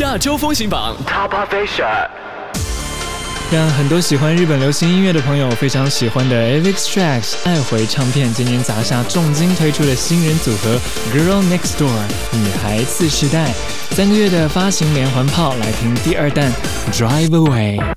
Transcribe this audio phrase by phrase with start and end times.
[0.00, 2.08] 亚洲风行榜 Top of Asia，
[3.52, 10.80] 让很多喜欢日本流行音乐的朋友非常喜欢的 e v i c Tracks 爱回唱片今年砸下重金推出的新人组合
[11.12, 11.90] Girl Next Door
[12.32, 13.52] 女孩四世代，
[13.90, 16.50] 三个月的发行连环炮，来听第二弹
[16.90, 17.94] Drive Away。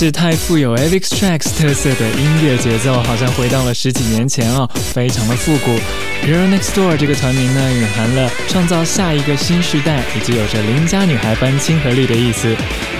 [0.00, 5.72] 是太富有 a l e x Trax 特色的音乐节奏，好像回到了十几年前哦，非常的复古。
[6.24, 12.46] "Girl Next Door" 这个团名呢，蕴含了创造下一个新时代，以及有着邻家女孩般亲和力的意思。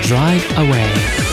[0.09, 1.28] Drive Away。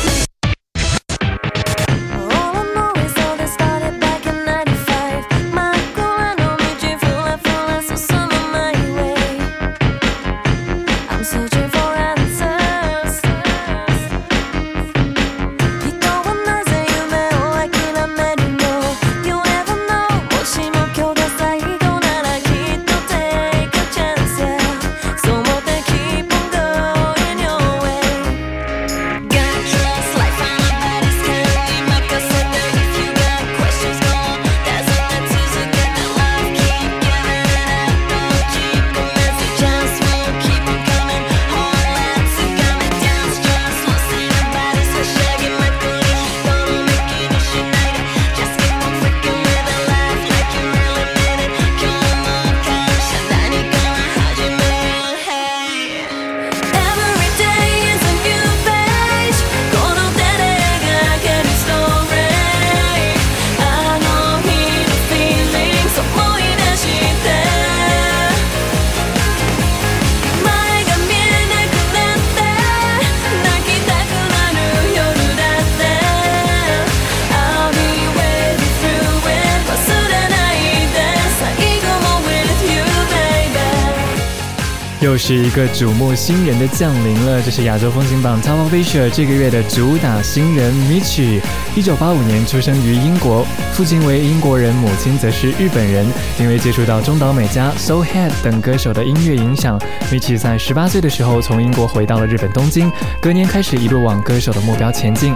[85.15, 91.39] 又是一个瞩目新人的降临了，这是亚洲风情榜 Top v i s h a r 这个月的主打新人 Michi。
[91.73, 96.05] 一九八五年出生于英国，父亲为英国人，母亲则是日本人。
[96.37, 99.79] 因为接触到中岛美嘉、s o Head 等歌手的音乐影响
[100.11, 105.33] ，Michi 在十八岁的时候从英国回到了日本东京，隔年开始一路往歌手的目标前进。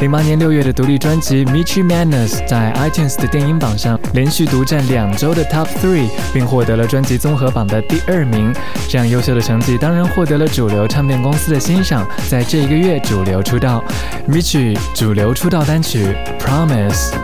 [0.00, 8.52] 零八年六月的独立专辑 Michi Madness 在 iTunes 的电音榜上连续独占两周的 Top Three，并获得了专辑综合榜的第二名，
[8.90, 9.21] 这样优。
[9.22, 13.82] 秀的成绩当然获得了主流唱片公司的欣赏，在这一个月主流出道
[14.28, 17.14] ，r i c h i e 主流出道单曲《Promise》，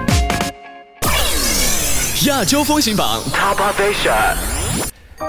[2.28, 4.57] 亚洲风行榜 Top a s i n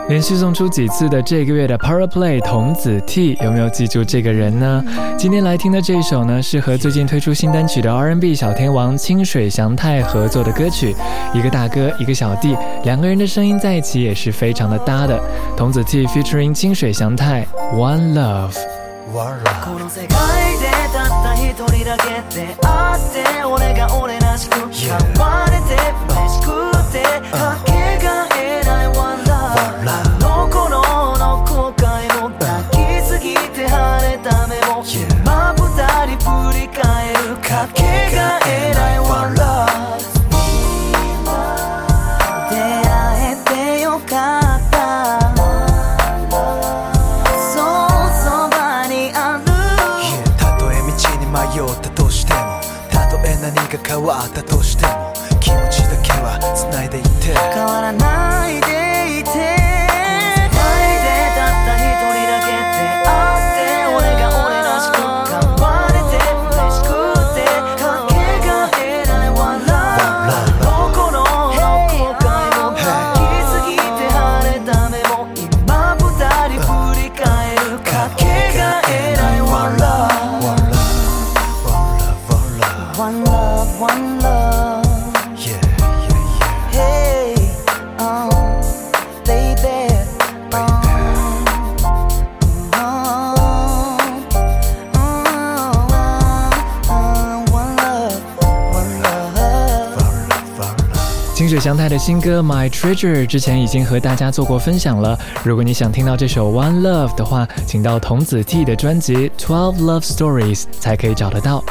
[0.09, 4.83] 连续送出几次的这个月的 p o w e r Play 童子 T 有没有记住这个人呢？
[5.15, 10.95] 今天来听的这一首呢是和最近推出新单曲的 R&B 小天王清水祥太合作的歌曲，
[11.31, 15.19] 一个大哥，一个小弟，两个人的声音在一起也是非常的搭的。
[15.55, 17.45] 童子 T featuring 清水祥太
[17.75, 18.55] One Love。
[78.21, 78.48] can't
[101.59, 105.17] 香太的新歌《My Treasure》之前已经和大家做过分享了。
[105.43, 111.61] 如果你想听到这首《One Love》的话，请到童子 T 的专辑《Twelve Love Stories》才可以找得到。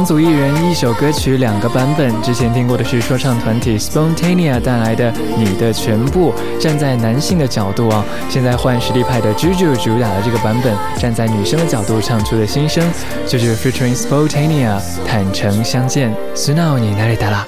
[0.00, 12.82] 两组艺人一首歌曲两个版本，之前听过的是说唱团体 s p o n t a n e a 带来的《你的全部》，站在男性的角度啊，现在换实力派的 Juju 主打的这个版本，站在女生的角度唱出的心声，
[13.26, 17.46] 就是 Featuring s p o n t a n e a 坦诚相见，s n o w 你哪里的啦？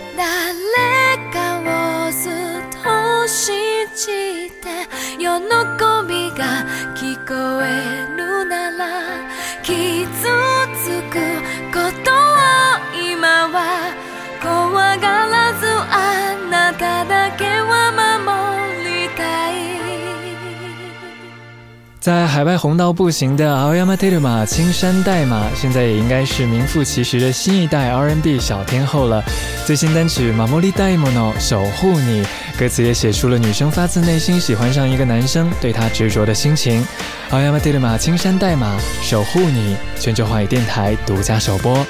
[22.02, 29.22] 在海外红到不行的 Ayamateru Ma 青山黛玛，现在也应该是名副其实的新一代 R&B 小天后了。
[29.64, 32.24] 最新单曲《Mamori Daimono》守护你》，
[32.58, 36.84] 歌词也写出了女生发自内心喜欢上一个男生、对他执着的心情。
[37.30, 41.86] Ayamateru Ma 青山黛玛守护你，全球华语电台独家首播。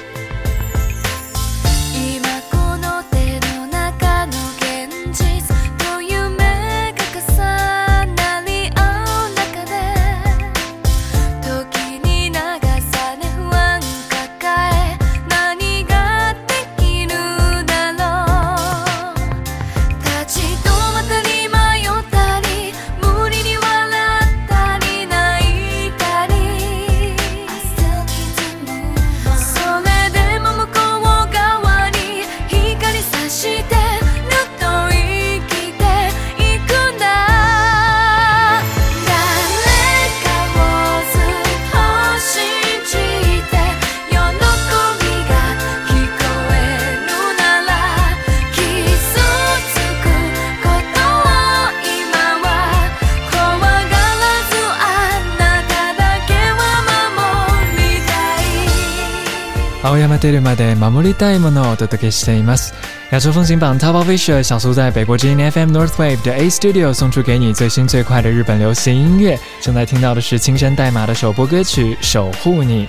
[59.85, 62.73] あおやまテルマでマモリたいものを届けしています。
[63.11, 66.33] 亚洲风情榜 t o b o f i s h a r 小苏在北国金 FM North Wave 的
[66.37, 69.37] A Studio 送出给你最新最快的日本流行音乐。
[69.61, 72.87] 正在听到的是青山代码的首播歌曲《守护你》。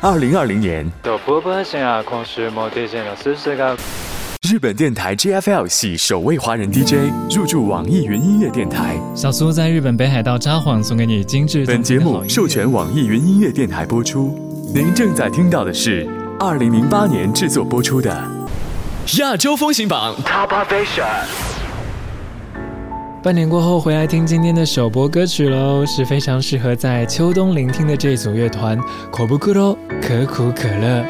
[0.00, 0.86] 二零二零年，
[4.42, 8.96] 日本电台 JFL 系首位华人 DJ 入驻网易云音乐电台。
[9.12, 11.66] 小苏在日本北海道札幌送给你精致。
[11.66, 14.38] 本节目授权网易云音乐电台播出。
[14.72, 16.06] 您正在听到的是
[16.38, 18.08] 二零零八年制作播出的
[19.20, 21.57] 《亚洲风行榜》Top Asia。
[23.20, 28.78] 半年过后回来听今天的首播歌曲喽，是非常适合在秋冬聆听的这组乐团，
[29.12, 31.04] 可不可喽，可苦可乐。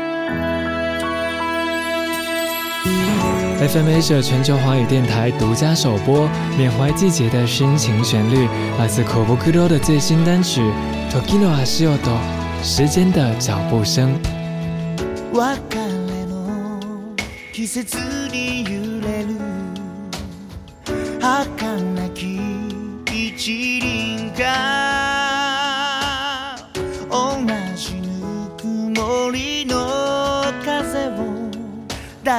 [3.60, 8.48] FMA 全球华语电台独家首播，缅怀季节的深情旋律，
[8.78, 10.62] 来自可不可喽的最新单曲
[11.12, 12.16] 《Toki no Ashiato》，
[12.64, 14.18] 时间的脚步声。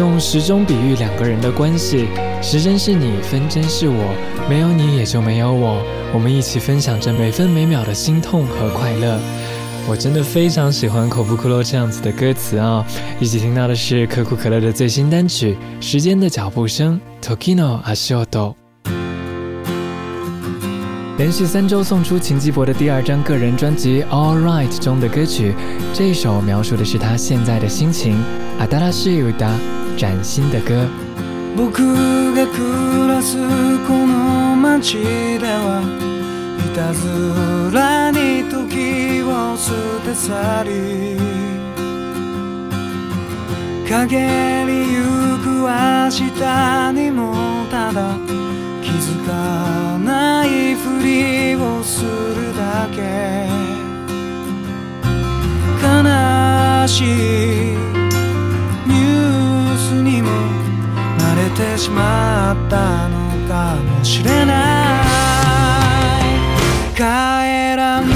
[0.00, 2.06] 用时钟比喻两个人的关系，
[2.42, 4.14] 时针是你，分针是我，
[4.46, 5.80] 没有你也就没有我，
[6.12, 9.18] 我们一起分享着每分每秒的心痛和快乐。
[9.88, 12.84] 我真的非常喜欢可口可乐这样子的歌词啊！
[13.18, 17.00] 一起听到的是可口可乐的最新单曲《时间的脚步声》
[17.34, 18.54] Tokino a s h o t o
[21.16, 25.54] 连续三周送出秦基博的第二张个人专辑《All Right》中的歌曲，
[25.94, 28.18] 这首描述的是他现在的心情
[28.58, 30.86] 阿达拉西 a s u 崭新的歌。
[31.56, 31.80] 僕
[32.34, 33.36] が暮らす
[33.88, 35.82] この街では
[36.58, 39.72] いたずらに時を捨
[40.04, 41.16] て去り
[43.88, 45.02] 陰りゆ
[45.42, 47.32] く明日にも
[47.70, 48.18] ただ
[48.82, 53.48] 気づかないふりをするだけ
[56.82, 57.95] 悲しい
[61.56, 64.52] てしまったのかもしれな
[66.20, 66.56] い
[66.94, 67.02] 帰
[67.76, 68.15] らない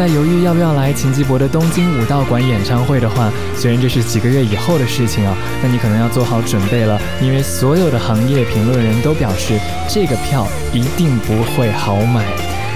[0.00, 12.24] 在犹豫要不要来秦基博的东京武道馆演唱会的话，虽然这是几个月以后的事情啊，那你可能要做好准备了，因为所有的行业评论人都表示这个票一定不会好买。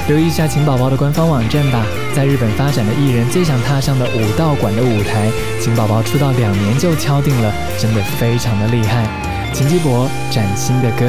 [0.07, 9.07] 留意一下秦宝宝的官方网站吧，在日本发展的艺人最想踏上的武道馆的舞台，秦宝宝出道两年就敲定了，真的非常的厉害。
[9.55, 11.07] 秦基博崭新的歌。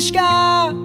[0.00, 0.80] arriscar.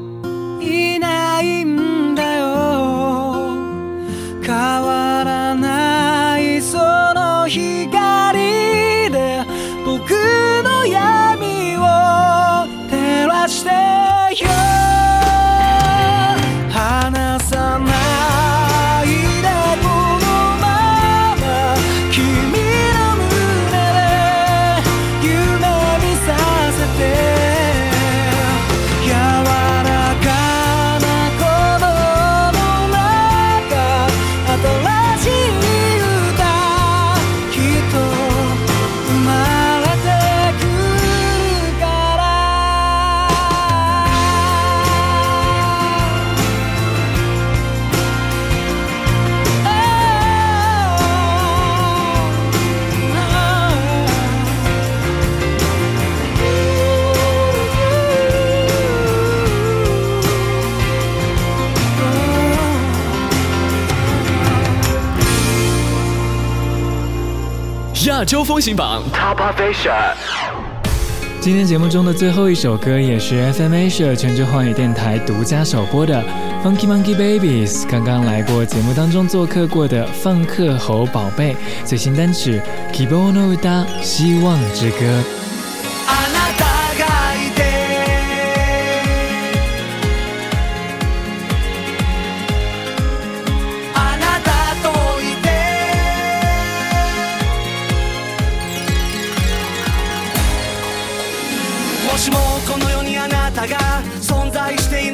[68.15, 69.91] 亚洲风行榜 Top Asia，
[71.41, 76.15] 今天节目中的最后一首歌也是 FM Asia 全球华语电台独家首播的
[76.61, 77.83] 《f u n k y Monkey Babies》。
[77.91, 82.61] 刚刚来过节目当中做客过的放克猴宝贝最新单曲
[82.95, 85.21] 《Kibonoda 希望之歌》。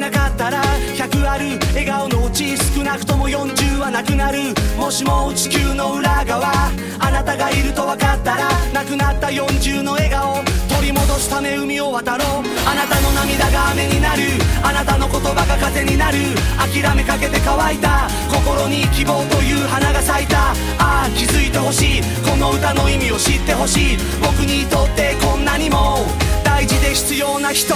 [0.02, 0.60] なかったら
[0.98, 6.50] 100ある笑顔のうち少なくとも40はなくなるもしも地球の裏側
[6.98, 10.34] あなたがいると分かったらなくなった40の笑顔
[10.74, 14.22] 取り戻すため海を渡ろうあなたの涙が雨になる
[14.66, 16.18] あなたの言葉が風になる
[16.58, 20.50] 諦めかけて乾いた心に希望という花が咲いた
[20.82, 26.02] ああ気づいてほしいこの歌の意味を知ってほしい僕にとってこんなにも
[26.42, 27.74] 大事で必要な人